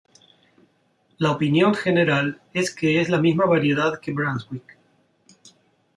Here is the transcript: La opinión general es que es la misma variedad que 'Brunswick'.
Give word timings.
La 1.19 1.29
opinión 1.29 1.75
general 1.75 2.41
es 2.53 2.73
que 2.73 3.01
es 3.01 3.09
la 3.09 3.21
misma 3.21 3.45
variedad 3.45 3.99
que 3.99 4.11
'Brunswick'. 4.11 4.75